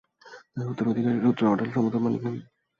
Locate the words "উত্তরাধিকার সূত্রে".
0.65-1.45